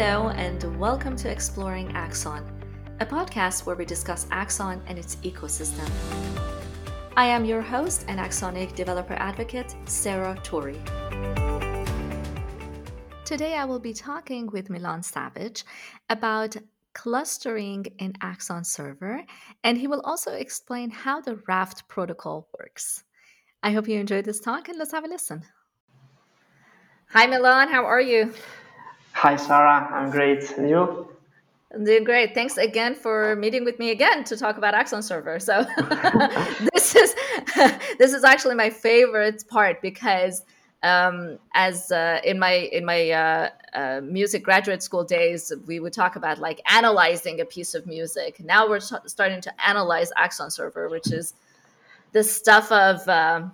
[0.00, 2.44] Hello, and welcome to Exploring Axon,
[3.00, 5.90] a podcast where we discuss Axon and its ecosystem.
[7.16, 10.78] I am your host and AxonIQ developer advocate, Sarah Torrey.
[13.24, 15.64] Today, I will be talking with Milan Savić
[16.08, 16.56] about
[16.94, 19.24] clustering in Axon Server,
[19.64, 23.02] and he will also explain how the Raft protocol works.
[23.64, 25.42] I hope you enjoyed this talk, and let's have a listen.
[27.08, 27.68] Hi, Milan.
[27.68, 28.32] How are you?
[29.18, 29.88] Hi, Sarah.
[29.92, 30.48] I'm great.
[30.52, 31.08] And you?
[31.74, 32.34] I'm doing great.
[32.34, 35.40] Thanks again for meeting with me again to talk about Axon Server.
[35.40, 35.66] So
[36.72, 37.16] this is
[37.98, 40.44] this is actually my favorite part because
[40.84, 45.92] um, as uh, in my in my uh, uh, music graduate school days, we would
[45.92, 48.38] talk about like analyzing a piece of music.
[48.38, 51.34] Now we're t- starting to analyze Axon Server, which is
[52.12, 53.50] the stuff of um,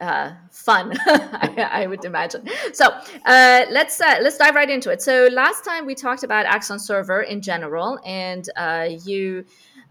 [0.00, 2.48] uh, fun, I, I, would imagine.
[2.72, 2.86] So
[3.24, 5.02] uh, let's uh, let's dive right into it.
[5.02, 9.44] So last time we talked about Axon Server in general, and uh, you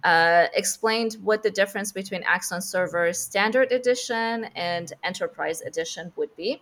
[0.04, 6.62] uh, explained what the difference between Axon Server Standard Edition and Enterprise Edition would be.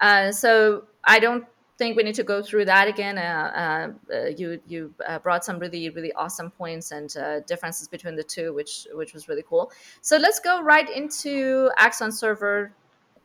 [0.00, 1.44] Uh, so I don't
[1.80, 3.16] think we need to go through that again.
[3.16, 7.08] Uh, uh, you you uh, brought some really really awesome points and
[7.46, 9.72] differences between the two, which which was really cool.
[10.02, 12.72] So let's go right into Axon Server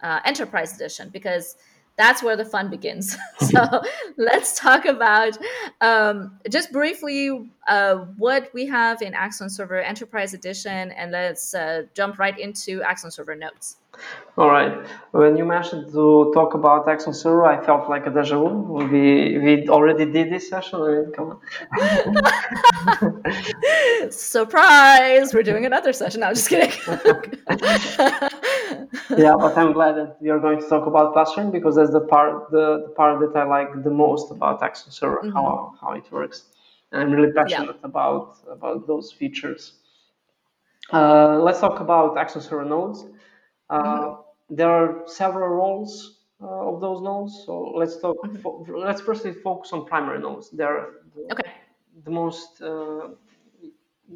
[0.02, 1.58] uh, Enterprise Edition because
[1.98, 3.18] that's where the fun begins.
[3.40, 3.62] so
[4.18, 5.38] let's talk about
[5.82, 11.84] um, just briefly uh, what we have in Axon Server Enterprise Edition, and let's uh,
[11.94, 13.78] jump right into Axon Server nodes.
[14.38, 14.86] All right.
[15.12, 18.50] When you mentioned to talk about Axon Server, I felt like a deja vu.
[18.92, 21.14] We we already did this session.
[21.16, 21.40] Come on.
[24.12, 25.34] Surprise!
[25.34, 26.20] We're doing another session.
[26.20, 26.70] No, I'm just kidding.
[29.18, 32.02] yeah, but I'm glad that we are going to talk about clustering because that's the
[32.02, 35.32] part the, the part that I like the most about Axon Server, mm-hmm.
[35.32, 36.50] how how it works.
[36.92, 37.90] And I'm really passionate yeah.
[37.90, 39.76] about about those features.
[40.92, 43.06] Uh, let's talk about Axon Server nodes.
[43.70, 44.56] Uh, mm-hmm.
[44.56, 47.44] There are several roles uh, of those nodes.
[47.46, 48.18] So let's talk.
[48.24, 48.42] Mm-hmm.
[48.42, 50.50] Fo- let's firstly focus on primary nodes.
[50.52, 51.52] They're the, okay.
[52.04, 52.62] the most.
[52.62, 53.10] Uh,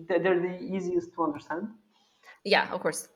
[0.07, 1.69] they're the easiest to understand.
[2.43, 3.07] Yeah, of course.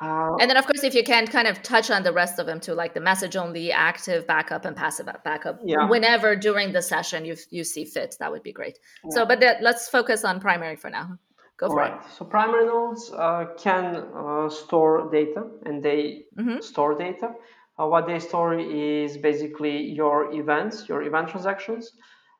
[0.00, 2.46] Uh, and then, of course, if you can kind of touch on the rest of
[2.46, 5.88] them too, like the message only, active backup, and passive backup, yeah.
[5.88, 8.80] whenever during the session you you see fit, that would be great.
[9.04, 9.10] Yeah.
[9.10, 11.18] So, but let's focus on primary for now.
[11.58, 11.94] Go for right.
[11.94, 12.10] it.
[12.10, 16.60] So primary nodes uh, can uh, store data, and they mm-hmm.
[16.60, 17.34] store data.
[17.78, 21.92] Uh, what they store is basically your events, your event transactions,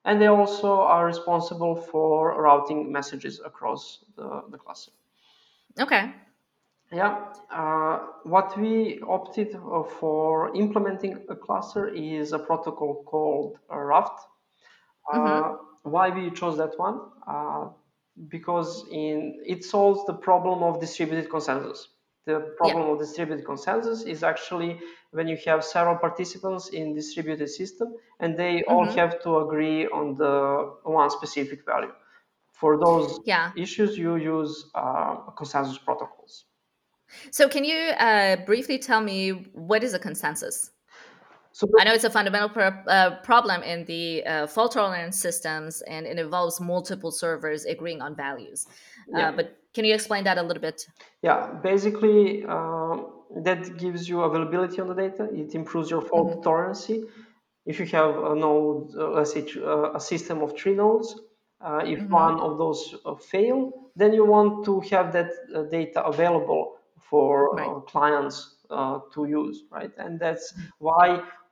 [0.04, 4.92] and they also are responsible for routing messages across the, the cluster.
[5.80, 6.12] Okay.
[6.92, 9.56] Yeah, uh, what we opted
[9.98, 14.20] for implementing a cluster is a protocol called Raft.
[15.10, 15.90] Uh, mm-hmm.
[15.90, 17.00] Why we chose that one?
[18.28, 21.88] Because in it solves the problem of distributed consensus.
[22.26, 22.92] The problem yeah.
[22.92, 24.78] of distributed consensus is actually
[25.10, 28.72] when you have several participants in distributed system and they mm-hmm.
[28.72, 31.92] all have to agree on the one specific value.
[32.52, 33.50] For those yeah.
[33.56, 36.44] issues, you use uh, consensus protocols.
[37.32, 40.70] So, can you uh, briefly tell me what is a consensus?
[41.52, 45.82] So I know it's a fundamental pro- uh, problem in the uh, fault tolerance systems,
[45.82, 48.66] and it involves multiple servers agreeing on values.
[49.14, 49.32] Uh, yeah.
[49.32, 50.86] but can you explain that a little bit?
[51.22, 52.96] Yeah, basically, uh,
[53.36, 55.28] that gives you availability on the data.
[55.32, 56.42] It improves your fault mm-hmm.
[56.42, 56.90] tolerance.
[57.64, 59.46] If you have a node, uh, let's say
[59.94, 61.14] a system of three nodes,
[61.84, 62.12] if mm-hmm.
[62.12, 65.30] one of those fail, then you want to have that
[65.70, 67.86] data available for right.
[67.86, 68.51] clients
[69.14, 69.92] to use, right?
[69.98, 70.62] And that's mm-hmm.
[70.78, 71.06] why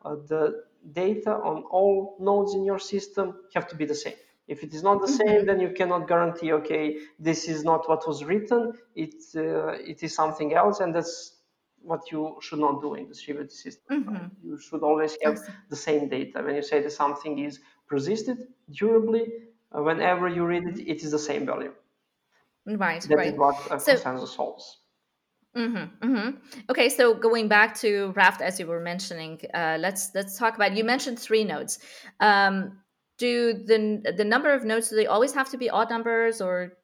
[0.05, 4.19] uh, the data on all nodes in your system have to be the same.
[4.49, 5.29] If it is not the mm-hmm.
[5.29, 10.03] same, then you cannot guarantee, okay, this is not what was written, it, uh, it
[10.03, 11.37] is something else, and that's
[11.83, 14.05] what you should not do in distributed system.
[14.05, 14.15] Mm-hmm.
[14.15, 14.31] Right?
[14.43, 15.39] You should always have
[15.69, 16.43] the same data.
[16.43, 18.39] When you say that something is persisted
[18.71, 19.25] durably,
[19.73, 21.73] uh, whenever you read it, it is the same value.
[22.67, 23.33] Right, that right.
[23.33, 24.80] is what a so, consensus solves.
[25.57, 26.37] Mm-hmm, mm-hmm.
[26.71, 30.77] Okay, so going back to Raft, as you were mentioning, uh, let's let's talk about.
[30.77, 31.81] You mentioned three nodes.
[32.21, 32.79] Um,
[33.19, 36.75] do the the number of nodes do they always have to be odd numbers, or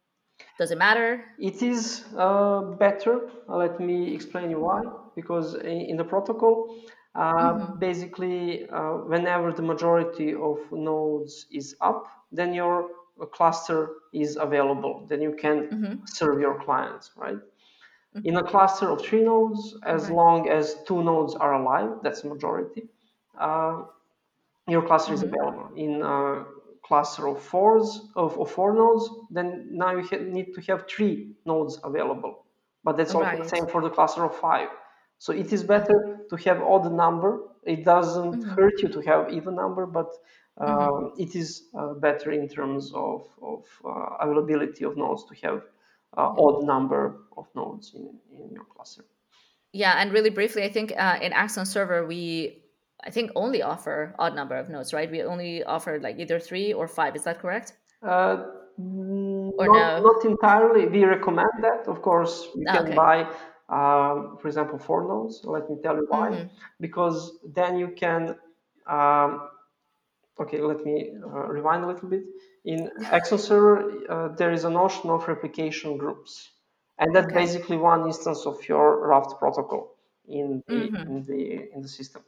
[0.59, 1.25] does it matter?
[1.39, 3.31] It is uh, better.
[3.49, 4.83] let me explain you why.
[5.15, 6.77] Because in the protocol,
[7.15, 7.79] uh, mm-hmm.
[7.79, 12.91] basically, uh, whenever the majority of nodes is up, then your
[13.33, 15.07] cluster is available.
[15.09, 15.95] Then you can mm-hmm.
[16.05, 17.39] serve your clients, right?
[18.25, 20.15] In a cluster of three nodes, as okay.
[20.15, 22.89] long as two nodes are alive, that's majority,
[23.39, 23.83] uh,
[24.69, 25.25] your cluster mm-hmm.
[25.25, 25.71] is available.
[25.77, 26.45] In a
[26.83, 31.79] cluster of fours of, of four nodes, then now you need to have three nodes
[31.85, 32.45] available.
[32.85, 34.69] But that's also the same for the cluster of five.
[35.19, 37.41] So it is better to have odd number.
[37.65, 38.51] It doesn't mm-hmm.
[38.51, 40.11] hurt you to have even number, but
[40.59, 41.21] uh, mm-hmm.
[41.21, 45.63] it is uh, better in terms of, of uh, availability of nodes to have
[46.17, 49.05] uh, odd number of nodes in, in your cluster.
[49.73, 52.63] Yeah, and really briefly, I think uh, in Axon Server we
[53.05, 55.11] I think only offer odd number of nodes, right?
[55.11, 57.15] We only offer like either three or five.
[57.15, 57.75] Is that correct?
[58.03, 58.45] Uh,
[58.79, 60.13] or not, no?
[60.13, 60.87] not entirely.
[60.87, 61.87] We recommend that.
[61.87, 62.95] Of course, you can okay.
[62.95, 63.21] buy,
[63.69, 65.43] um, for example, four nodes.
[65.45, 66.31] Let me tell you why.
[66.31, 66.47] Mm-hmm.
[66.81, 68.37] Because then you can.
[68.89, 69.49] Um,
[70.41, 72.25] okay, let me uh, rewind a little bit.
[72.67, 73.77] In Axon Server,
[74.11, 76.51] uh, there is a notion of replication groups,
[76.99, 77.37] and that's okay.
[77.43, 79.95] basically one instance of your Raft protocol
[80.29, 80.97] in the, mm-hmm.
[80.97, 81.43] in the
[81.75, 82.23] in the system.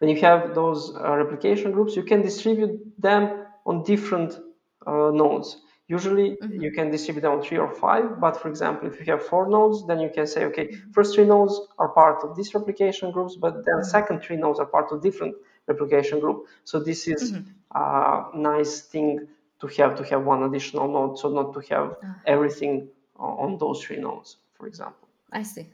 [0.00, 4.36] When you have those uh, replication groups, you can distribute them on different
[4.84, 5.58] uh, nodes.
[5.86, 6.60] Usually mm-hmm.
[6.60, 9.48] you can distribute them on three or five, but for example, if you have four
[9.48, 10.90] nodes, then you can say, okay, mm-hmm.
[10.90, 13.96] first three nodes are part of these replication groups, but then mm-hmm.
[13.96, 15.36] second three nodes are part of different
[15.72, 16.46] replication group.
[16.64, 17.50] So this is mm-hmm.
[17.74, 19.26] a nice thing
[19.60, 22.14] to have to have one additional node, so not to have ah.
[22.26, 25.06] everything on those three nodes, for example.
[25.32, 25.66] I see.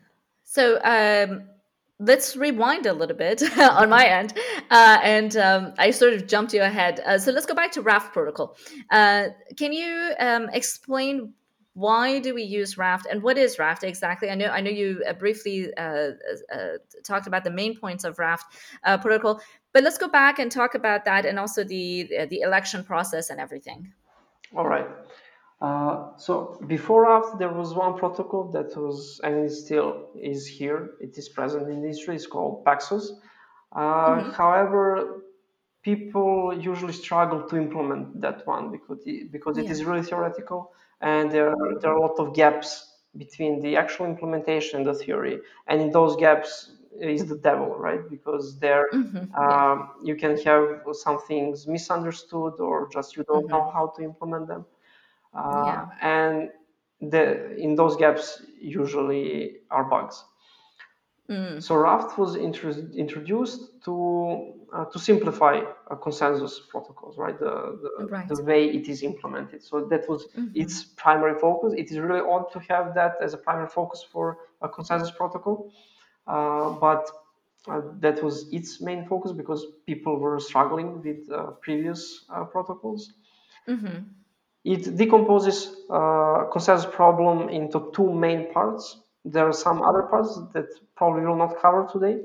[0.42, 1.44] So um,
[1.98, 4.34] let's rewind a little bit on my end
[4.70, 7.80] uh, and um, i sort of jumped you ahead uh, so let's go back to
[7.80, 8.56] raft protocol
[8.90, 11.32] uh, can you um, explain
[11.72, 15.02] why do we use raft and what is raft exactly i know i know you
[15.08, 16.10] uh, briefly uh,
[16.52, 18.54] uh, talked about the main points of raft
[19.00, 19.40] protocol
[19.76, 23.38] but let's go back and talk about that and also the the election process and
[23.38, 23.92] everything
[24.56, 24.88] all right
[25.60, 30.90] uh, so before Raft, there was one protocol that was and it still is here.
[31.00, 32.14] It is present in industry.
[32.14, 33.06] It's called Paxos.
[33.72, 34.30] Uh, mm-hmm.
[34.32, 35.22] However,
[35.82, 39.70] people usually struggle to implement that one because it, because it yeah.
[39.70, 44.04] is really theoretical and there are, there are a lot of gaps between the actual
[44.04, 45.38] implementation and the theory.
[45.68, 48.08] And in those gaps is the devil, right?
[48.08, 49.34] Because there mm-hmm.
[49.34, 53.52] Um, you can have some things misunderstood or just you don't mm-hmm.
[53.52, 54.64] know how to implement them
[55.36, 55.40] yeah.
[55.42, 56.50] Uh, and
[57.00, 60.24] the in those gaps usually are bugs.
[61.28, 61.60] Mm.
[61.60, 65.60] So Raft was intro- introduced to uh, to simplify
[66.02, 67.38] consensus protocols, right?
[67.38, 68.28] The the, right.
[68.28, 69.62] the, way it is implemented.
[69.62, 70.52] So that was mm-hmm.
[70.54, 71.74] its primary focus.
[71.76, 75.72] It is really odd to have that as a primary focus for a consensus protocol,
[76.26, 77.10] but
[77.68, 83.14] uh, that was its main focus because people were struggling with uh, previous uh, protocols.
[83.68, 84.04] Mm-hmm.
[84.64, 89.00] It decomposes uh, consensus problem into two main parts.
[89.24, 92.20] There are some other parts that probably will not cover today,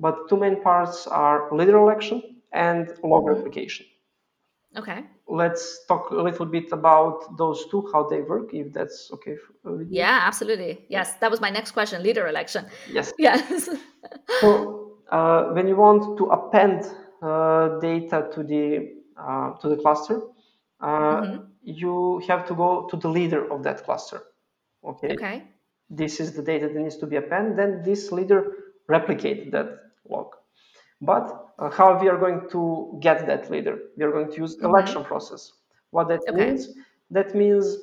[0.00, 2.22] but two main parts are leader election
[2.52, 3.34] and log mm-hmm.
[3.34, 3.86] replication.
[4.76, 5.04] Okay.
[5.28, 9.36] Let's talk a little bit about those two, how they work, if that's okay.
[9.88, 10.86] yeah, absolutely.
[10.88, 12.02] Yes, that was my next question.
[12.02, 12.66] Leader election.
[12.90, 13.12] Yes.
[13.18, 13.68] Yes.
[14.40, 16.84] so uh, when you want to append
[17.22, 20.22] uh, data to the uh, to the cluster,
[20.80, 24.22] uh, mm-hmm you have to go to the leader of that cluster.
[24.84, 25.12] Okay.
[25.12, 25.44] Okay.
[25.88, 27.56] This is the data that needs to be appended.
[27.56, 28.52] Then this leader
[28.90, 29.78] replicates that
[30.08, 30.34] log.
[31.00, 33.78] But uh, how we are going to get that leader?
[33.96, 34.66] We are going to use mm-hmm.
[34.66, 35.52] election process.
[35.90, 36.46] What that okay.
[36.46, 36.68] means?
[37.10, 37.76] That means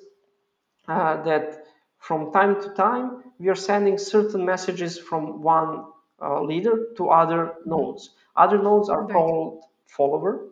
[0.87, 1.65] uh, that
[1.99, 5.85] from time to time we are sending certain messages from one
[6.21, 8.11] uh, leader to other nodes.
[8.35, 10.49] Other nodes are called follower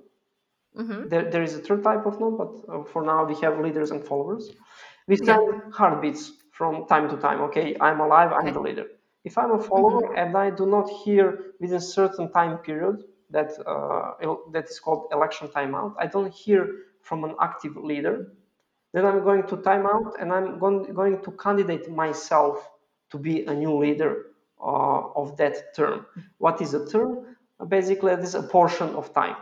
[0.77, 1.09] Mm-hmm.
[1.09, 3.91] There, there is a third type of node, but uh, for now we have leaders
[3.91, 4.51] and followers.
[5.07, 5.59] We send yeah.
[5.71, 7.41] heartbeats from time to time.
[7.41, 8.51] Okay, I'm alive, I'm okay.
[8.51, 8.85] the leader.
[9.29, 10.21] If I'm a follower mm-hmm.
[10.21, 11.23] and I do not hear
[11.59, 12.97] within a certain time period
[13.35, 16.61] that uh, that is called election timeout, I don't hear
[17.07, 18.15] from an active leader,
[18.93, 22.55] then I'm going to timeout and I'm going, going to candidate myself
[23.11, 24.13] to be a new leader
[24.61, 26.05] uh, of that term.
[26.37, 27.09] What is a term?
[27.67, 29.37] Basically, it is a portion of time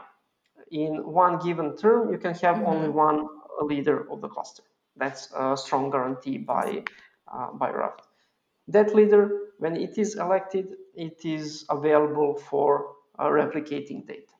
[0.71, 2.65] in one given term, you can have mm-hmm.
[2.65, 3.27] only one
[3.61, 4.63] leader of the cluster.
[4.97, 6.83] That's a strong guarantee by,
[7.31, 8.01] uh, by Raft.
[8.67, 14.33] That leader, when it is elected, it is available for uh, replicating data.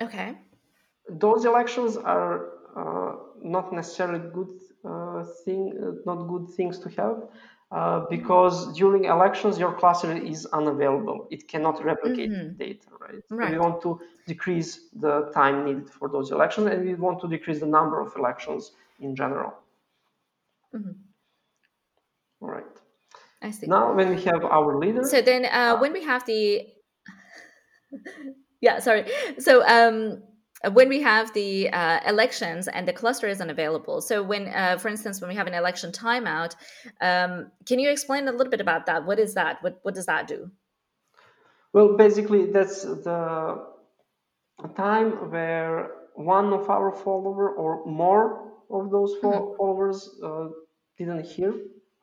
[0.00, 0.38] Okay.
[1.08, 4.52] Those elections are uh, not necessarily good
[4.84, 7.28] uh, thing, uh, not good things to have
[7.70, 12.56] uh, because during elections your cluster is unavailable it cannot replicate mm-hmm.
[12.56, 13.22] data right?
[13.30, 13.52] right?
[13.52, 17.60] We want to decrease the time needed for those elections and we want to decrease
[17.60, 19.52] the number of elections in general
[20.74, 20.92] mm-hmm.
[23.42, 26.66] I see now when we have our leader so then uh, when we have the
[28.60, 29.04] yeah sorry
[29.38, 30.22] so um
[30.64, 34.00] uh, when we have the uh, elections and the cluster isn't available.
[34.00, 36.56] So when, uh, for instance, when we have an election timeout,
[37.00, 39.06] um, can you explain a little bit about that?
[39.06, 39.62] What is that?
[39.62, 40.50] What what does that do?
[41.72, 43.66] Well, basically, that's the
[44.74, 49.56] time where one of our follower or more of those mm-hmm.
[49.56, 50.48] followers uh,
[50.96, 51.54] didn't hear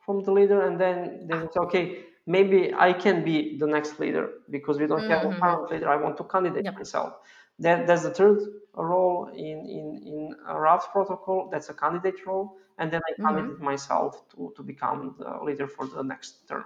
[0.06, 4.30] from the leader, and then they say, okay, maybe I can be the next leader
[4.48, 5.10] because we don't mm-hmm.
[5.10, 5.88] have a current leader.
[5.88, 6.76] I want to candidate yep.
[6.76, 7.14] myself.
[7.58, 8.38] That, that's the third
[8.74, 11.48] role in, in, in a Raft protocol.
[11.50, 12.56] That's a candidate role.
[12.78, 13.26] And then I mm-hmm.
[13.26, 13.64] candidate mm-hmm.
[13.64, 16.64] myself to, to become the leader for the next term.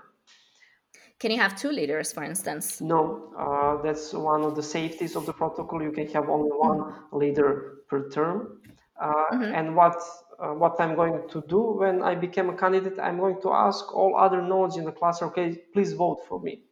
[1.21, 2.81] Can you have two leaders, for instance?
[2.81, 5.83] No, uh, that's one of the safeties of the protocol.
[5.83, 7.17] You can have only one mm-hmm.
[7.17, 8.61] leader per term.
[9.01, 9.43] Uh, mm-hmm.
[9.43, 9.97] And what
[10.41, 13.95] uh, what I'm going to do when I became a candidate, I'm going to ask
[13.95, 16.63] all other nodes in the cluster, okay, please vote for me.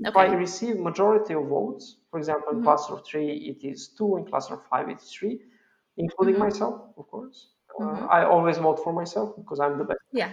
[0.00, 0.08] Okay.
[0.08, 2.64] If I receive majority of votes, for example, in mm-hmm.
[2.64, 5.40] cluster of three, it is two, in cluster of five, it is three,
[5.96, 6.44] including mm-hmm.
[6.44, 7.48] myself, of course.
[7.78, 8.06] Uh, mm-hmm.
[8.10, 10.00] I always vote for myself because I'm the best.
[10.12, 10.30] Yeah.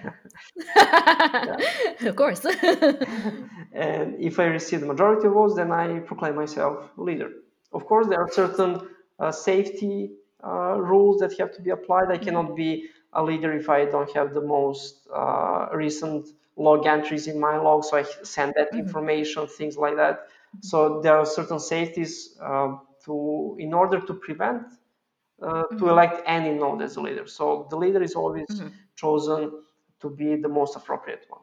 [0.75, 1.57] yeah.
[2.09, 2.43] of course.
[3.73, 7.29] and if I receive the majority of votes, then I proclaim myself leader.
[7.73, 8.87] Of course, there are certain
[9.19, 12.09] uh, safety uh, rules that have to be applied.
[12.09, 12.25] I mm-hmm.
[12.25, 17.39] cannot be a leader if I don't have the most uh, recent log entries in
[17.39, 18.79] my log, so I send that mm-hmm.
[18.79, 20.19] information, things like that.
[20.19, 20.59] Mm-hmm.
[20.61, 22.75] So there are certain safeties uh,
[23.05, 24.63] to in order to prevent
[25.41, 25.77] uh, mm-hmm.
[25.77, 27.27] to elect any node as a leader.
[27.27, 28.69] So the leader is always mm-hmm.
[28.95, 29.51] chosen
[30.01, 31.41] to be the most appropriate one.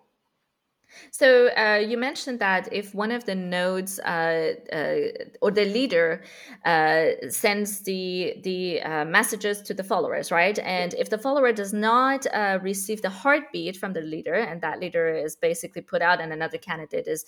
[1.10, 6.22] So uh, you mentioned that if one of the nodes uh, uh, or the leader
[6.64, 10.58] uh, sends the the uh, messages to the followers, right?
[10.58, 14.80] And if the follower does not uh, receive the heartbeat from the leader, and that
[14.80, 17.24] leader is basically put out, and another candidate is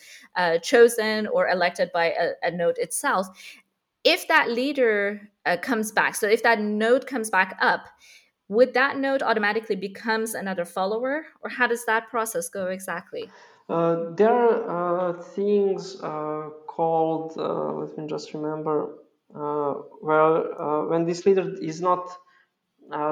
[0.63, 3.27] chosen or elected by a, a, node itself,
[4.05, 5.31] if that leader
[5.63, 7.87] comes back, so if that node comes back up,
[8.49, 13.29] would that node automatically becomes another follower, or how does that process go exactly?
[13.69, 18.99] Uh, there are uh, things uh, called, uh, let me just remember,
[19.35, 22.09] uh, where uh, when this leader is not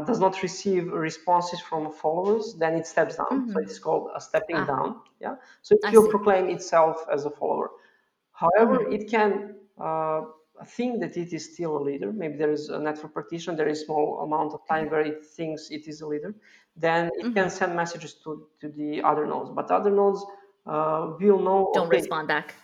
[0.07, 3.27] does not receive responses from followers, then it steps down.
[3.33, 3.53] Mm-hmm.
[3.53, 4.65] So it's called a stepping ah.
[4.65, 5.01] down.
[5.21, 5.35] Yeah.
[5.63, 7.71] So it will proclaim itself as a follower.
[8.31, 8.93] However, mm-hmm.
[8.93, 9.57] it can
[10.65, 12.13] think that it is still a leader.
[12.13, 13.57] Maybe there is a network partition.
[13.57, 16.37] There is small amount of time where it thinks it is a leader.
[16.77, 17.33] Then it mm-hmm.
[17.33, 19.51] can send messages to, to the other nodes.
[19.51, 20.25] But other nodes
[20.67, 21.71] uh, will know.
[21.75, 22.55] Don't okay, respond back.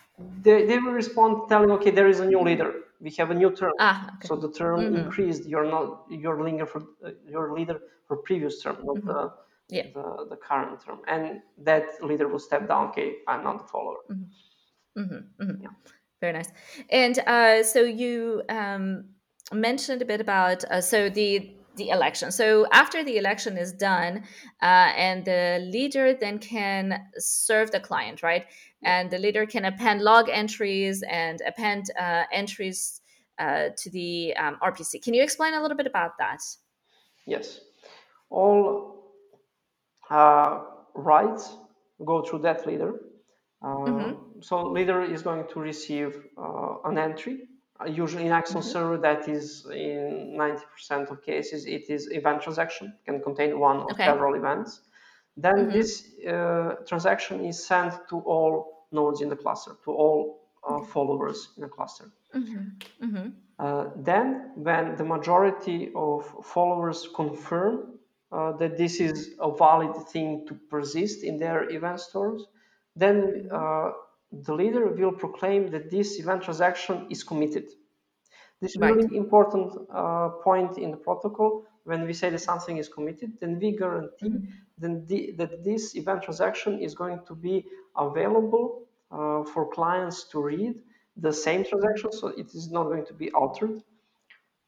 [0.41, 2.73] They, they will respond telling, okay, there is a new leader.
[2.99, 3.73] We have a new term.
[3.79, 4.27] Ah, okay.
[4.27, 4.95] So the term mm-hmm.
[4.95, 5.45] increased.
[5.45, 9.07] You're not your leader for uh, your leader for previous term, not mm-hmm.
[9.07, 9.31] the,
[9.69, 9.87] yeah.
[9.93, 10.99] the the current term.
[11.07, 12.89] And that leader will step down.
[12.89, 13.97] Okay, I'm not the follower.
[14.11, 15.01] Mm-hmm.
[15.01, 15.43] mm-hmm.
[15.43, 15.63] mm-hmm.
[15.63, 15.69] Yeah.
[16.21, 16.49] Very nice.
[16.91, 19.05] And uh, so you um,
[19.51, 22.31] mentioned a bit about uh, so the the election.
[22.31, 24.23] So after the election is done,
[24.61, 28.45] uh, and the leader then can serve the client, right?
[28.83, 33.01] And the leader can append log entries and append uh, entries
[33.39, 35.01] uh, to the um, RPC.
[35.01, 36.41] Can you explain a little bit about that?
[37.25, 37.59] Yes,
[38.29, 39.13] all
[40.09, 40.61] uh,
[40.95, 41.55] writes
[42.05, 42.93] go through that leader.
[43.63, 44.41] Mm-hmm.
[44.41, 47.47] So leader is going to receive uh, an entry
[47.87, 48.69] usually in Axon mm-hmm.
[48.69, 53.91] server that is in 90% of cases it is event transaction can contain one or
[53.91, 54.05] okay.
[54.05, 54.81] several events
[55.37, 55.71] then mm-hmm.
[55.71, 61.49] this uh, transaction is sent to all nodes in the cluster to all uh, followers
[61.57, 63.05] in the cluster mm-hmm.
[63.05, 63.29] mm-hmm.
[63.59, 67.99] uh, then when the majority of followers confirm
[68.31, 72.45] uh, that this is a valid thing to persist in their event stores
[72.95, 73.91] then uh,
[74.31, 77.65] the leader will proclaim that this event transaction is committed.
[78.61, 78.93] This is right.
[78.93, 81.65] really important uh, point in the protocol.
[81.83, 84.51] When we say that something is committed, then we guarantee mm-hmm.
[84.77, 87.65] then the, that this event transaction is going to be
[87.97, 90.75] available uh, for clients to read
[91.17, 93.81] the same transaction, so it is not going to be altered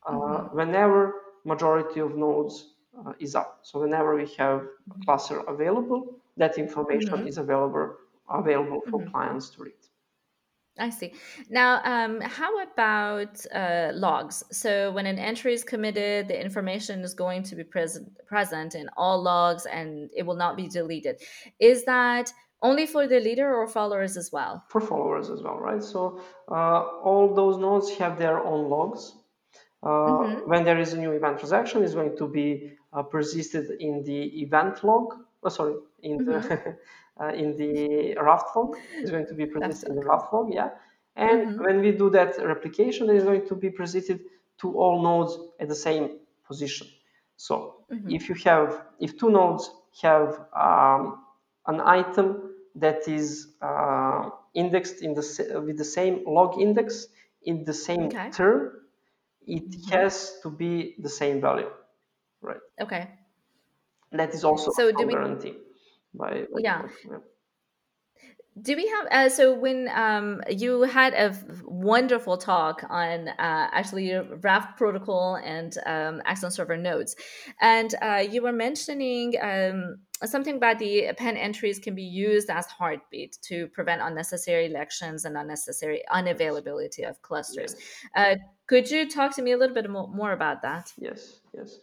[0.05, 0.57] uh, mm-hmm.
[0.57, 1.13] whenever
[1.45, 3.59] majority of nodes uh, is up.
[3.61, 7.27] So whenever we have a cluster available, that information mm-hmm.
[7.27, 7.95] is available
[8.29, 9.11] available for mm-hmm.
[9.11, 9.73] clients to read.
[10.79, 11.13] I see.
[11.49, 14.43] Now, um, how about uh, logs?
[14.51, 18.89] So, when an entry is committed, the information is going to be present present in
[18.97, 21.21] all logs, and it will not be deleted.
[21.59, 24.63] Is that only for the leader or followers as well?
[24.69, 25.83] For followers as well, right?
[25.83, 29.13] So, uh, all those nodes have their own logs.
[29.83, 30.49] Uh, mm-hmm.
[30.49, 34.41] When there is a new event transaction, is going to be uh, persisted in the
[34.41, 35.13] event log.
[35.43, 36.31] Oh, sorry, in mm-hmm.
[36.31, 36.77] the
[37.21, 38.75] uh, in the raft log.
[38.97, 40.69] It's going to be presented in the raft log, yeah.
[41.15, 41.63] And mm-hmm.
[41.63, 44.21] when we do that replication, it is going to be presented
[44.61, 46.17] to all nodes at the same
[46.47, 46.87] position.
[47.37, 48.09] So mm-hmm.
[48.09, 49.69] if you have, if two nodes
[50.01, 51.23] have um,
[51.67, 57.07] an item that is uh, indexed in the with the same log index
[57.43, 58.31] in the same okay.
[58.31, 58.71] term,
[59.45, 59.91] it mm-hmm.
[59.91, 61.69] has to be the same value,
[62.41, 62.61] right?
[62.81, 63.09] Okay.
[64.11, 65.55] That is also so a guarantee.
[66.13, 66.83] By, by yeah.
[67.09, 67.17] yeah.
[68.61, 74.13] Do we have uh, so when um, you had a wonderful talk on uh, actually
[74.13, 77.15] raft protocol and um, axon server nodes.
[77.61, 82.67] And uh, you were mentioning um, something about the append entries can be used as
[82.67, 87.75] heartbeat to prevent unnecessary elections and unnecessary unavailability of clusters.
[88.15, 88.39] Yes.
[88.39, 90.93] Uh, could you talk to me a little bit more about that?
[90.99, 91.79] Yes yes.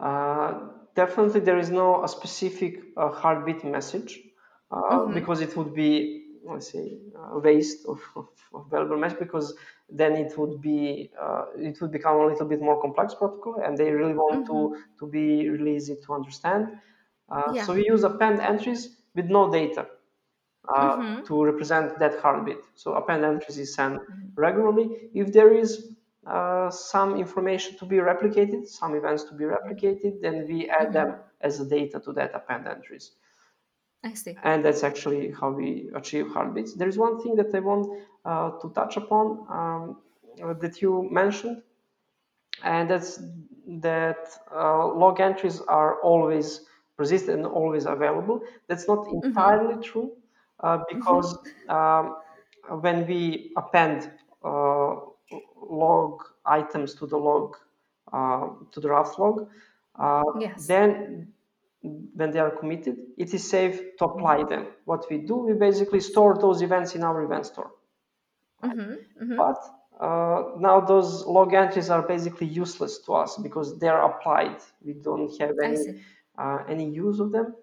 [0.00, 4.20] Uh, definitely there is no a specific uh, heartbeat message
[4.70, 5.14] uh, mm-hmm.
[5.14, 6.98] because it would be let's say
[7.32, 9.54] a waste of, of, of valuable mesh because
[9.88, 13.76] then it would be uh, it would become a little bit more complex protocol and
[13.76, 14.74] they really want mm-hmm.
[14.74, 16.68] to to be really easy to understand
[17.30, 17.64] uh, yeah.
[17.64, 19.86] so we use append entries with no data
[20.74, 21.24] uh, mm-hmm.
[21.24, 24.28] to represent that heartbeat so append entries is sent mm-hmm.
[24.34, 25.94] regularly if there is
[26.26, 30.92] uh, some information to be replicated some events to be replicated then we add mm-hmm.
[30.92, 33.12] them as a data to that append entries
[34.04, 34.36] I see.
[34.42, 36.74] And that's actually how we achieve heartbeats.
[36.74, 39.96] There is one thing that I want uh, to touch upon um,
[40.60, 41.62] that you mentioned,
[42.64, 43.22] and that's
[43.66, 46.62] that uh, log entries are always
[46.96, 48.42] persistent and always available.
[48.66, 49.26] That's not mm-hmm.
[49.26, 49.82] entirely mm-hmm.
[49.82, 50.12] true
[50.60, 51.38] uh, because
[51.68, 51.70] mm-hmm.
[51.70, 54.10] um, when we append
[54.44, 54.81] uh,
[55.68, 57.56] log items to the log
[58.12, 59.48] uh, to the Raft log,
[59.98, 60.66] uh, yes.
[60.66, 61.28] then
[61.82, 64.66] when they are committed, it is safe to apply them.
[64.84, 67.70] What we do, we basically store those events in our event store.
[68.62, 69.36] Mm-hmm, mm-hmm.
[69.36, 69.58] But
[70.00, 74.58] uh, now those log entries are basically useless to us because they are applied.
[74.84, 76.02] We don't have any
[76.38, 77.54] uh, any use of them.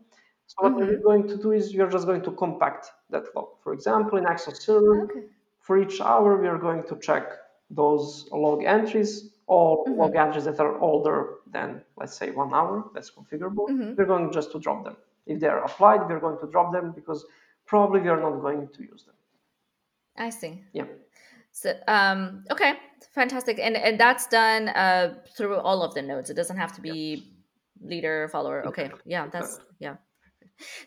[0.48, 0.88] So what mm-hmm.
[0.88, 3.50] we're going to do is we're just going to compact that log.
[3.64, 5.22] For example, in Axon Server, okay.
[5.60, 7.32] for each hour, we are going to check
[7.70, 10.00] those log entries all mm-hmm.
[10.00, 13.96] log entries that are older than, let's say, one hour, that's configurable, mm-hmm.
[13.98, 14.96] we're going just to drop them.
[15.26, 17.26] If they're applied, we're going to drop them because
[17.66, 19.16] probably we are not going to use them.
[20.18, 20.64] I see.
[20.74, 20.86] Yeah.
[21.52, 22.74] So, um, okay,
[23.12, 23.60] fantastic.
[23.60, 26.30] And and that's done uh, through all of the nodes.
[26.30, 27.34] It doesn't have to be
[27.82, 28.66] leader, follower.
[28.68, 29.96] Okay, yeah, that's yeah.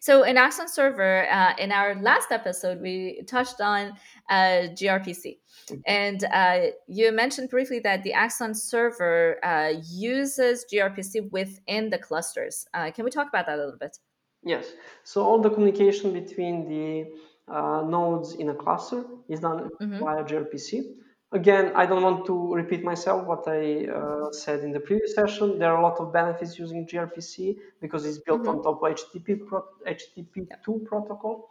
[0.01, 3.93] So in Axon Server, uh, in our last episode, we touched on
[4.29, 5.39] uh, gRPC.
[5.69, 5.75] Mm-hmm.
[5.87, 12.67] And uh, you mentioned briefly that the Axon Server uh, uses gRPC within the clusters.
[12.75, 13.99] Uh, can we talk about that a little bit?
[14.45, 14.73] Yes.
[15.05, 17.13] So all the communication between the
[17.53, 19.99] uh, nodes in a cluster is done mm-hmm.
[19.99, 20.95] via gRPC.
[21.33, 25.59] Again, I don't want to repeat myself what I uh, said in the previous session.
[25.59, 28.51] There are a lot of benefits using gRPC because it's built mm-hmm.
[28.51, 31.49] on top of HTTP pro- HTTP2 protocol.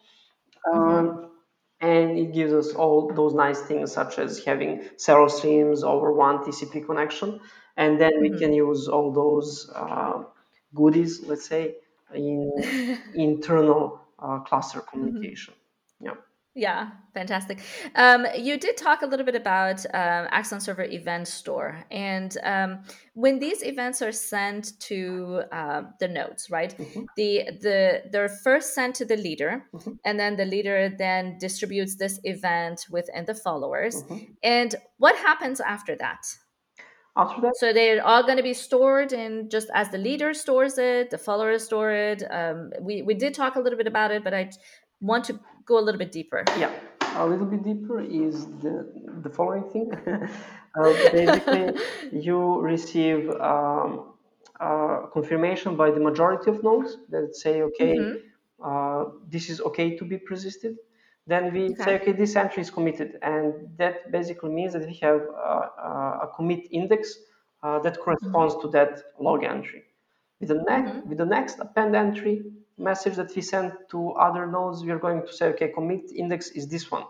[0.68, 0.80] Mm-hmm.
[0.80, 1.32] Um,
[1.80, 6.38] and it gives us all those nice things such as having several streams over one
[6.40, 7.40] TCP connection.
[7.76, 8.34] And then mm-hmm.
[8.34, 10.24] we can use all those uh,
[10.76, 11.78] goodies, let's say,
[12.14, 12.52] in
[13.16, 14.90] internal uh, cluster mm-hmm.
[14.90, 15.56] communication.
[16.56, 16.90] Yeah.
[17.14, 17.60] Fantastic.
[17.96, 22.84] Um, you did talk a little bit about um, Axon Server Event Store, and um,
[23.14, 26.78] when these events are sent to uh, the nodes, right?
[26.78, 27.04] Mm-hmm.
[27.18, 29.92] The the they're first sent to the leader, mm-hmm.
[30.06, 34.04] and then the leader then distributes this event within the followers.
[34.04, 34.34] Mm-hmm.
[34.44, 36.26] And what happens after that?
[37.18, 40.78] After that, so they're all going to be stored in just as the leader stores
[40.78, 42.24] it, the followers store it.
[42.32, 44.50] Um, we we did talk a little bit about it, but I
[45.02, 46.44] want to go a little bit deeper.
[46.58, 46.72] Yeah,
[47.16, 48.88] a little bit deeper is the,
[49.24, 49.92] the following thing.
[50.76, 54.14] uh, basically, you receive um,
[54.60, 58.18] uh, confirmation by the majority of nodes that say, okay, mm-hmm.
[58.64, 60.76] uh, this is okay to be persisted.
[61.28, 61.84] Then we okay.
[61.84, 63.18] say, okay, this entry is committed.
[63.22, 67.16] And that basically means that we have a commit index
[67.64, 68.68] uh, that corresponds mm-hmm.
[68.68, 69.84] to that log entry.
[70.40, 71.10] With the, ne- mm-hmm.
[71.10, 72.42] with the next append entry,
[72.82, 76.50] message that we send to other nodes, we are going to say, okay, commit index
[76.52, 77.04] is this one.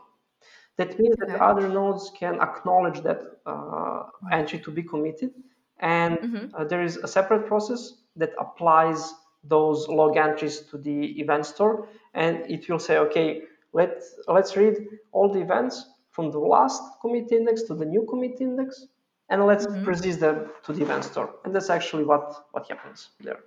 [0.77, 1.33] That means okay.
[1.33, 5.31] that other nodes can acknowledge that uh, entry to be committed.
[5.79, 6.55] And mm-hmm.
[6.55, 11.87] uh, there is a separate process that applies those log entries to the event store.
[12.13, 14.75] And it will say, okay, let, let's read
[15.11, 18.87] all the events from the last commit index to the new commit index.
[19.29, 19.85] And let's mm-hmm.
[19.85, 21.35] persist them to the event store.
[21.45, 23.39] And that's actually what, what happens there.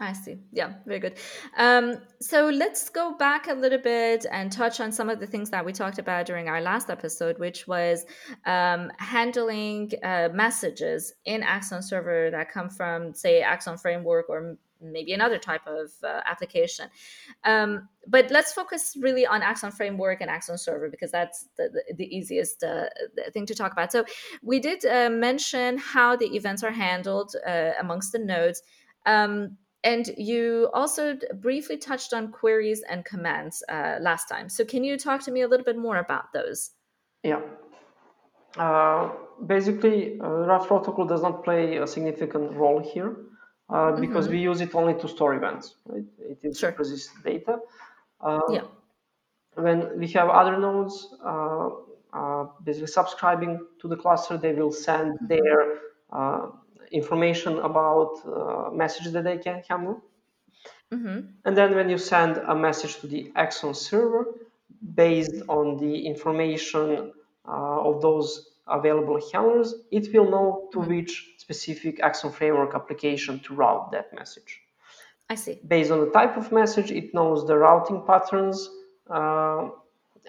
[0.00, 0.38] I see.
[0.52, 1.18] Yeah, very good.
[1.56, 5.50] Um, so let's go back a little bit and touch on some of the things
[5.50, 8.04] that we talked about during our last episode, which was
[8.44, 15.12] um, handling uh, messages in Axon Server that come from, say, Axon Framework or maybe
[15.12, 16.88] another type of uh, application.
[17.44, 21.94] Um, but let's focus really on Axon Framework and Axon Server because that's the, the,
[21.94, 22.86] the easiest uh,
[23.32, 23.92] thing to talk about.
[23.92, 24.04] So
[24.42, 28.62] we did uh, mention how the events are handled uh, amongst the nodes.
[29.06, 34.48] Um, and you also briefly touched on queries and commands uh, last time.
[34.48, 36.70] So can you talk to me a little bit more about those?
[37.22, 37.42] Yeah.
[38.56, 39.10] Uh,
[39.46, 43.16] basically, uh, Raft protocol does not play a significant role here
[43.68, 44.36] uh, because mm-hmm.
[44.36, 45.74] we use it only to store events.
[45.84, 46.04] Right?
[46.18, 46.72] It is sure.
[46.72, 47.58] persistent data.
[48.20, 48.62] Uh, yeah.
[49.54, 51.68] When we have other nodes uh,
[52.12, 55.26] uh, basically subscribing to the cluster, they will send mm-hmm.
[55.26, 55.78] their
[56.92, 60.02] information about uh, messages that they can handle.
[60.92, 61.20] Mm-hmm.
[61.44, 64.26] And then when you send a message to the Axon server,
[64.94, 67.12] based on the information
[67.48, 70.90] uh, of those available handlers, it will know to mm-hmm.
[70.90, 74.60] which specific Axon framework application to route that message.
[75.30, 75.58] I see.
[75.66, 78.68] Based on the type of message, it knows the routing patterns,
[79.10, 79.68] uh,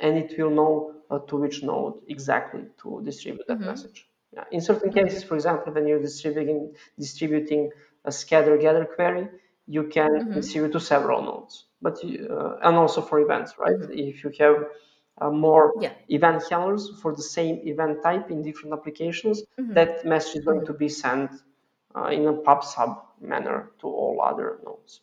[0.01, 3.67] and it will know uh, to which node exactly to distribute that mm-hmm.
[3.67, 4.07] message.
[4.51, 7.71] In certain cases, for example, when you're distributing distributing
[8.03, 9.27] a scatter gather query,
[9.67, 10.33] you can mm-hmm.
[10.33, 11.65] distribute to several nodes.
[11.81, 13.79] But you, uh, and also for events, right?
[13.79, 14.09] Mm-hmm.
[14.09, 14.65] If you have
[15.21, 15.93] uh, more yeah.
[16.09, 19.73] event handlers for the same event type in different applications, mm-hmm.
[19.73, 20.73] that message is going mm-hmm.
[20.73, 21.31] to be sent
[21.95, 25.01] uh, in a pub sub manner to all other nodes.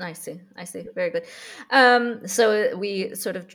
[0.00, 0.40] I see.
[0.54, 0.86] I see.
[0.94, 1.24] Very good.
[1.70, 3.46] Um, so we sort of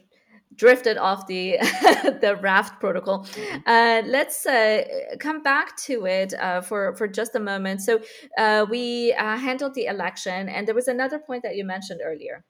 [0.55, 1.57] drifted off the
[2.21, 3.25] the raft protocol.
[3.25, 3.57] Mm-hmm.
[3.65, 4.83] uh, let's uh,
[5.19, 7.81] come back to it uh, for for just a moment.
[7.81, 8.01] So
[8.37, 12.43] uh, we uh, handled the election and there was another point that you mentioned earlier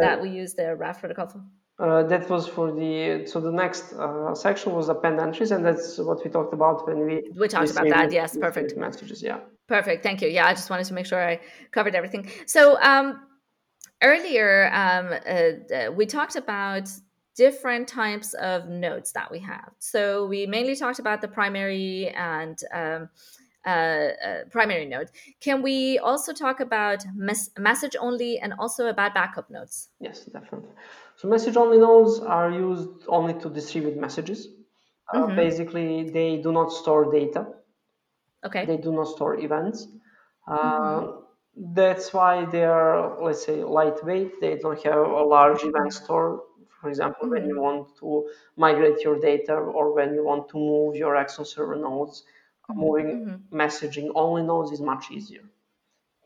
[0.00, 1.42] that we used the raft protocol for.
[1.76, 3.94] Uh, that was for the so the next
[4.34, 7.88] section was append entries and that's what we talked about when we we talked about
[7.88, 8.12] that.
[8.12, 8.76] yes perfect.
[8.76, 9.40] messages yeah.
[9.66, 10.02] Perfect.
[10.02, 10.28] Thank you.
[10.28, 11.40] Yeah i just wanted to make sure i
[11.72, 12.30] covered everything.
[12.46, 13.20] So um
[14.04, 16.88] earlier um, uh, we talked about
[17.34, 19.72] different types of nodes that we have.
[19.78, 23.08] So we mainly talked about the primary and um,
[23.66, 25.10] uh, uh, primary node.
[25.40, 29.88] Can we also talk about mes- message only and also about backup nodes?
[30.00, 30.70] Yes, definitely.
[31.16, 34.48] So message only nodes are used only to distribute messages.
[35.12, 35.36] Uh, mm-hmm.
[35.36, 37.46] Basically, they do not store data.
[38.44, 38.64] Okay.
[38.66, 39.88] They do not store events.
[40.46, 41.23] Mm-hmm
[41.56, 46.42] that's why they are let's say lightweight they don't have a large event store
[46.80, 47.34] for example mm-hmm.
[47.34, 51.44] when you want to migrate your data or when you want to move your axon
[51.44, 52.24] server nodes
[52.68, 52.80] mm-hmm.
[52.80, 53.56] moving mm-hmm.
[53.56, 55.42] messaging only nodes is much easier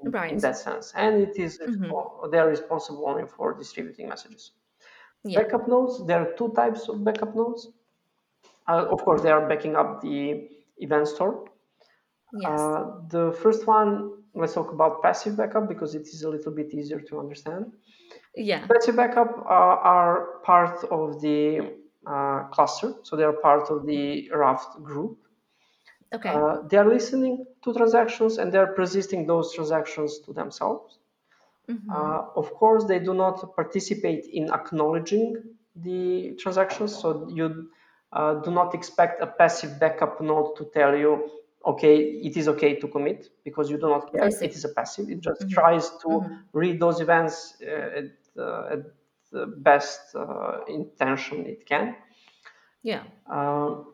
[0.02, 0.32] in, right.
[0.32, 2.30] in that sense and it is mm-hmm.
[2.30, 4.52] they're responsible only for distributing messages
[5.24, 5.42] yeah.
[5.42, 7.68] backup nodes there are two types of backup nodes
[8.66, 11.44] uh, of course they are backing up the event store
[12.32, 12.60] yes.
[12.60, 16.72] Uh, the first one let's talk about passive backup because it is a little bit
[16.72, 17.72] easier to understand.
[18.34, 18.66] Yeah.
[18.66, 21.74] Passive backup uh, are part of the
[22.06, 25.18] uh, cluster, so they are part of the Raft group.
[26.14, 26.30] Okay.
[26.30, 30.98] Uh, they are listening to transactions and they are persisting those transactions to themselves.
[31.68, 31.90] Mm-hmm.
[31.90, 35.42] Uh, of course, they do not participate in acknowledging
[35.76, 37.68] the transactions, so you
[38.12, 41.30] uh, do not expect a passive backup node to tell you
[41.64, 44.26] okay, it is okay to commit because you do not care.
[44.26, 45.08] It is a passive.
[45.10, 45.50] It just mm-hmm.
[45.50, 46.34] tries to mm-hmm.
[46.52, 48.04] read those events uh, at,
[48.38, 48.78] uh, at,
[49.30, 51.94] the best uh, intention it can.
[52.82, 53.02] Yeah.
[53.30, 53.92] Um,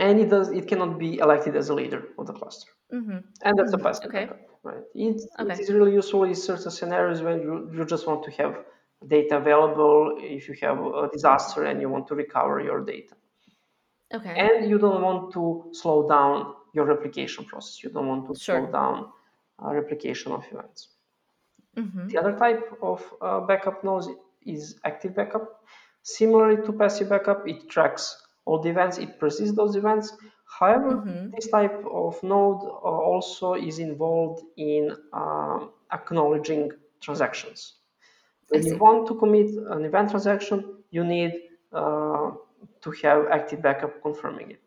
[0.00, 0.50] and it does.
[0.50, 2.72] It cannot be elected as a leader of the cluster.
[2.92, 3.18] Mm-hmm.
[3.44, 3.86] And that's a mm-hmm.
[3.86, 4.24] passive okay.
[4.24, 4.82] backup, right?
[4.96, 5.52] It, okay.
[5.52, 8.64] it is really useful in certain scenarios when you, you just want to have
[9.06, 13.14] data available if you have a disaster and you want to recover your data.
[14.14, 14.34] Okay.
[14.38, 17.82] And you don't want to slow down your replication process.
[17.82, 18.60] You don't want to sure.
[18.60, 19.08] slow down
[19.62, 20.88] uh, replication of events.
[21.76, 22.08] Mm-hmm.
[22.08, 24.06] The other type of uh, backup node
[24.44, 25.64] is active backup.
[26.02, 30.12] Similarly to passive backup, it tracks all the events, it persists those events.
[30.58, 31.30] However, mm-hmm.
[31.34, 37.74] this type of node uh, also is involved in um, acknowledging transactions.
[38.48, 41.32] When you want to commit an event transaction, you need
[41.72, 42.30] uh,
[42.82, 44.60] to have active backup confirming it.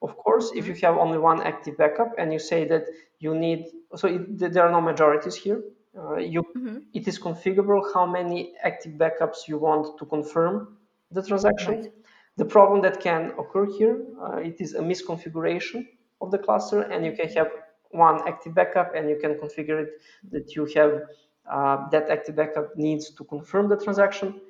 [0.00, 2.84] Of course, if you have only one active backup and you say that
[3.18, 5.62] you need, so it, there are no majorities here.
[5.98, 6.78] Uh, you, mm-hmm.
[6.94, 10.76] it is configurable how many active backups you want to confirm
[11.10, 11.80] the transaction.
[11.80, 11.92] Right.
[12.36, 15.88] The problem that can occur here, uh, it is a misconfiguration
[16.20, 17.48] of the cluster, and you can have
[17.90, 21.02] one active backup and you can configure it that you have
[21.50, 24.40] uh, that active backup needs to confirm the transaction.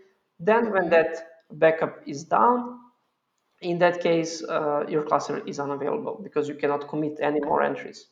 [0.41, 0.91] Then when mm-hmm.
[0.91, 2.79] that backup is down,
[3.61, 8.07] in that case, uh, your cluster is unavailable because you cannot commit any more entries.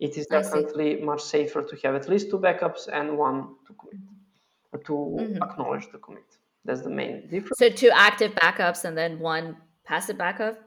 [0.00, 4.86] It is definitely much safer to have at least two backups and one to commit,
[4.86, 5.42] to mm-hmm.
[5.42, 6.24] acknowledge the commit.
[6.64, 7.58] That's the main difference.
[7.58, 10.58] So two active backups and then one passive backup.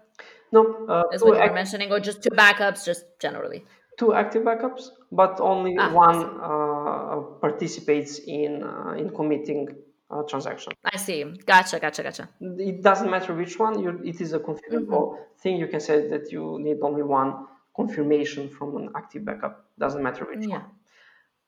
[0.51, 3.65] No, uh, is what you were mentioning, or just two backups, just generally.
[3.97, 9.67] Two active backups, but only ah, one uh, participates in uh, in committing
[10.11, 10.73] a transaction.
[10.83, 11.23] I see.
[11.45, 12.29] Gotcha, gotcha, gotcha.
[12.39, 14.05] It doesn't matter which one.
[14.05, 15.39] it is a configurable mm-hmm.
[15.41, 15.57] thing.
[15.57, 19.65] You can say that you need only one confirmation from an active backup.
[19.79, 20.57] Doesn't matter which yeah.
[20.57, 20.65] one.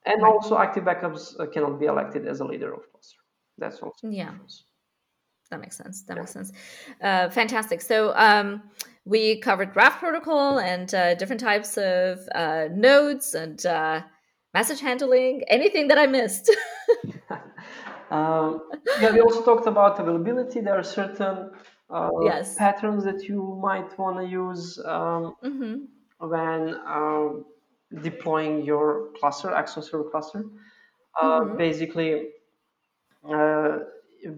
[0.05, 0.31] And right.
[0.31, 3.17] also, active backups uh, cannot be elected as a leader of cluster.
[3.57, 4.33] That's also yeah.
[5.51, 6.03] That makes sense.
[6.03, 6.21] That yeah.
[6.21, 6.51] makes sense.
[7.01, 7.81] Uh, fantastic.
[7.81, 8.63] So um,
[9.05, 14.01] we covered Raft protocol and uh, different types of uh, nodes and uh,
[14.53, 15.43] message handling.
[15.47, 16.49] Anything that I missed?
[18.15, 18.69] um,
[19.01, 20.61] yeah, we also talked about availability.
[20.61, 21.51] There are certain
[21.89, 22.55] uh, yes.
[22.55, 25.75] patterns that you might want to use um, mm-hmm.
[26.33, 27.45] when um,
[28.01, 30.45] deploying your cluster, Axon server cluster.
[31.21, 31.57] Uh, mm-hmm.
[31.57, 32.11] Basically,
[33.27, 33.79] uh,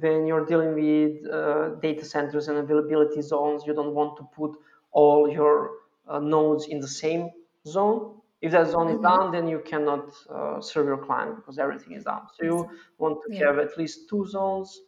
[0.02, 4.52] when you're dealing with uh, data centers and availability zones, you don't want to put
[4.92, 5.72] all your
[6.08, 7.30] uh, nodes in the same
[7.66, 8.16] zone.
[8.41, 8.95] If that zone mm-hmm.
[8.97, 12.28] is down, then you cannot uh, serve your client because everything is down.
[12.36, 12.69] So you
[13.00, 13.47] want to yeah.
[13.47, 14.80] have at least two zones.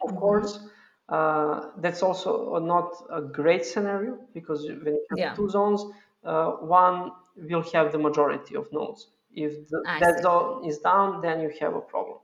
[0.00, 0.18] Of mm-hmm.
[0.18, 0.58] course,
[1.08, 5.34] uh, that's also not a great scenario because when you have yeah.
[5.34, 5.84] two zones,
[6.24, 9.08] uh, one will have the majority of nodes.
[9.32, 10.22] If the, that see.
[10.22, 12.18] zone is down, then you have a problem.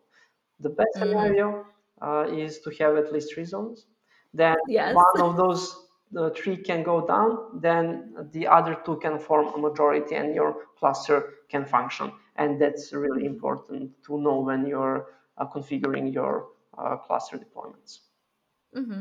[0.61, 1.09] The best mm-hmm.
[1.09, 1.66] scenario
[2.01, 3.87] uh, is to have at least three zones.
[4.33, 4.95] Then yes.
[4.95, 5.77] one of those
[6.16, 10.66] uh, three can go down, then the other two can form a majority and your
[10.79, 12.12] cluster can function.
[12.37, 15.07] And that's really important to know when you're
[15.38, 16.48] uh, configuring your
[16.79, 18.01] uh, cluster deployments.
[18.77, 19.01] Mm-hmm.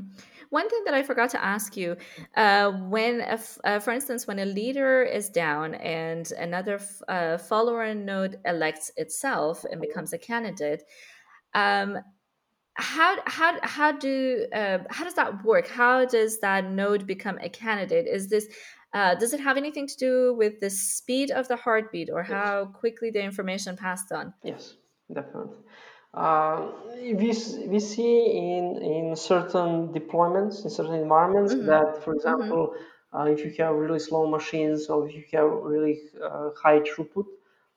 [0.49, 1.95] One thing that I forgot to ask you,
[2.35, 7.93] uh, when, uh, for instance, when a leader is down and another f- uh, follower
[7.93, 10.83] node elects itself and becomes a candidate,
[11.53, 11.99] um,
[12.81, 15.67] how how how do uh, how does that work?
[15.67, 18.07] How does that node become a candidate?
[18.07, 18.47] Is this
[18.93, 22.65] uh, does it have anything to do with the speed of the heartbeat or how
[22.65, 24.33] quickly the information passed on?
[24.43, 24.75] Yes,
[25.13, 25.57] definitely.
[26.13, 27.13] Uh, we,
[27.67, 28.25] we see
[28.57, 31.67] in, in certain deployments, in certain environments, mm-hmm.
[31.67, 32.17] that, for mm-hmm.
[32.17, 33.17] example, mm-hmm.
[33.17, 37.27] uh, if you have really slow machines or if you have really uh, high throughput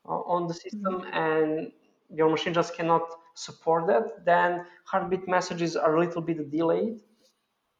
[0.08, 1.14] uh, on the system mm-hmm.
[1.14, 1.72] and
[2.12, 3.02] your machine just cannot
[3.34, 7.00] support that, then heartbeat messages are a little bit delayed.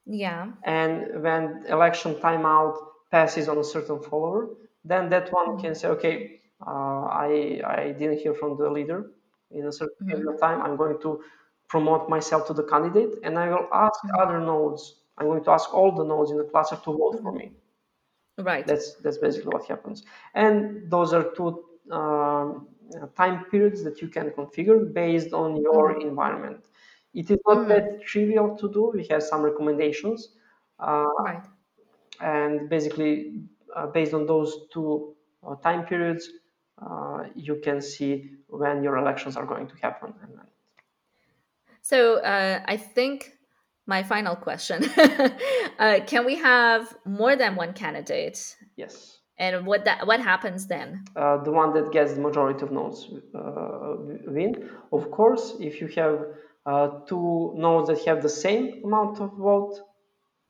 [0.06, 0.52] Yeah.
[0.64, 2.76] And when election timeout
[3.10, 4.50] passes on a certain follower,
[4.84, 5.60] then that one mm-hmm.
[5.60, 9.10] can say, okay, uh, I I didn't hear from the leader
[9.50, 10.10] in a certain mm-hmm.
[10.10, 10.60] period of time.
[10.62, 11.22] I'm going to
[11.68, 14.20] promote myself to the candidate, and I will ask mm-hmm.
[14.20, 15.00] other nodes.
[15.16, 17.52] I'm going to ask all the nodes in the cluster to vote for me.
[18.36, 18.66] Right.
[18.66, 20.04] That's that's basically what happens.
[20.34, 22.68] And those are two um,
[23.16, 26.08] time periods that you can configure based on your mm-hmm.
[26.08, 26.64] environment.
[27.12, 27.68] It is not mm-hmm.
[27.68, 28.92] that trivial to do.
[28.94, 30.30] We have some recommendations.
[30.78, 31.44] Uh, right.
[32.20, 33.42] And basically,
[33.74, 35.14] uh, based on those two
[35.46, 36.28] uh, time periods,
[36.80, 40.14] uh, you can see when your elections are going to happen.
[41.82, 43.32] So uh, I think
[43.86, 44.82] my final question
[46.06, 48.56] can we have more than one candidate?
[48.76, 51.04] Yes and what that what happens then?
[51.16, 53.94] Uh, the one that gets the majority of nodes uh,
[54.26, 54.70] win.
[54.92, 56.26] Of course, if you have
[56.66, 59.80] uh, two nodes that have the same amount of vote,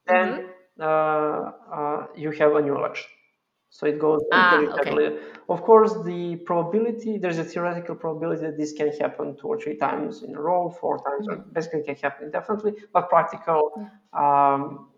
[0.06, 0.50] then mm-hmm.
[0.76, 3.08] Uh, you have a new election.
[3.70, 5.18] So it goes ah, okay.
[5.48, 9.76] Of course, the probability there's a theoretical probability that this can happen two or three
[9.76, 11.42] times in a row, four times, mm-hmm.
[11.42, 12.72] or basically can happen indefinitely.
[12.92, 13.72] But practical.
[14.12, 14.88] Um,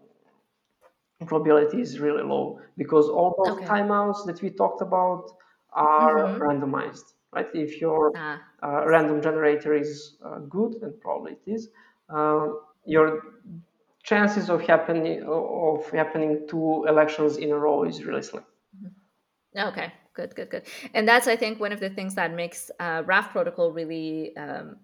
[1.25, 3.67] probability is really low because all those okay.
[3.67, 5.31] timeouts that we talked about
[5.73, 6.43] are mm-hmm.
[6.43, 8.39] randomized right if your ah.
[8.63, 11.69] uh, random generator is uh, good and probably it is
[12.11, 12.49] uh,
[12.85, 13.23] your
[14.03, 18.45] chances of happening of happening two elections in a row is really slim
[18.77, 19.69] mm-hmm.
[19.69, 23.03] okay good good good and that's i think one of the things that makes uh,
[23.07, 24.77] raft protocol really um,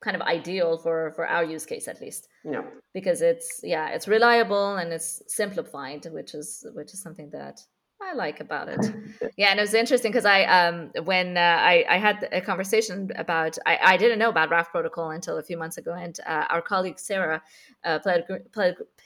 [0.00, 2.62] kind of ideal for for our use case at least yeah
[2.94, 7.60] because it's yeah it's reliable and it's simplified which is which is something that
[8.00, 8.94] i like about it
[9.36, 13.10] yeah and it was interesting because i um when uh, i i had a conversation
[13.16, 16.44] about i i didn't know about raft protocol until a few months ago and uh,
[16.48, 17.42] our colleague sarah
[17.84, 17.98] uh,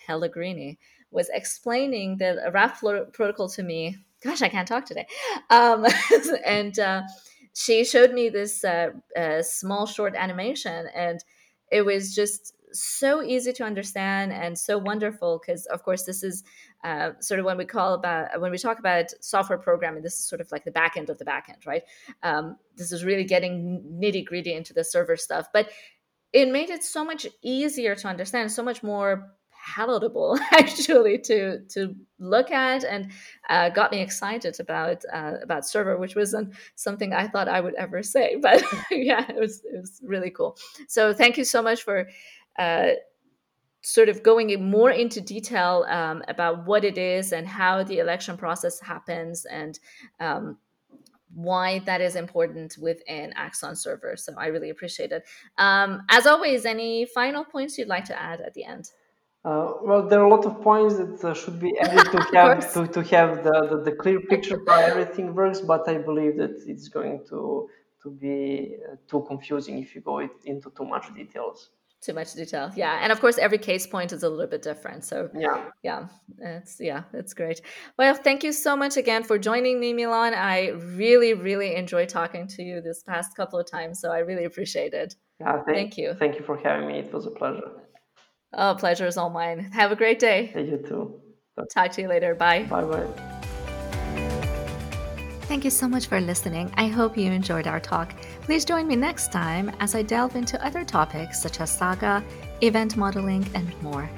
[0.07, 0.78] pellegrini
[1.12, 3.98] was explaining the Raft protocol to me.
[4.22, 5.07] Gosh, I can't talk today.
[5.50, 5.87] Um,
[6.44, 7.02] and uh,
[7.55, 11.23] she showed me this uh, uh, small short animation, and
[11.71, 16.43] it was just so easy to understand and so wonderful because of course this is
[16.85, 20.25] uh, sort of when we call about when we talk about software programming this is
[20.25, 21.83] sort of like the back end of the back end right?
[22.23, 25.71] Um, this is really getting nitty gritty into the server stuff but
[26.33, 29.33] it made it so much easier to understand so much more
[29.64, 33.11] palatable actually to to look at and
[33.48, 37.75] uh, got me excited about uh, about server which wasn't something i thought i would
[37.75, 40.57] ever say but yeah it was it was really cool
[40.88, 42.09] so thank you so much for
[42.59, 42.90] uh,
[43.83, 48.37] sort of going more into detail um, about what it is and how the election
[48.37, 49.81] process happens and
[50.20, 50.57] um,
[51.35, 54.16] why that is important within Axon server.
[54.16, 55.25] So I really appreciate it.
[55.59, 58.90] Um, as always, any final points you'd like to add at the end?
[59.44, 62.72] Uh, well, there are a lot of points that uh, should be added to have
[62.72, 66.37] to, to have the, the, the, clear picture of how everything works, but I believe
[66.37, 67.68] that it's going to
[68.05, 71.70] to be uh, too confusing if you go into too much details.
[72.00, 72.98] Too much detail yeah.
[73.00, 75.70] And of course every case point is a little bit different so yeah.
[75.85, 76.09] yeah
[76.40, 77.61] it's yeah it's great.
[77.96, 80.35] Well thank you so much again for joining me milan.
[80.35, 84.44] I really really enjoyed talking to you this past couple of times so i really
[84.46, 85.14] appreciate it.
[85.38, 86.14] Yeah thank, thank you.
[86.18, 86.98] thank you for having me.
[86.98, 87.70] It was a pleasure
[88.55, 91.21] oh pleasure is all mine have a great day yeah, you too
[91.73, 93.33] talk to you later bye bye bye
[95.53, 96.73] Thank you so much for listening.
[96.79, 98.15] I hope you enjoyed our talk.
[98.41, 102.25] Please join me next time as I delve into other topics such as Saga,
[102.62, 104.09] event modeling, and more.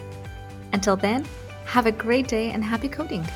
[0.72, 1.26] Until then,
[1.64, 3.26] have a great day and happy coding!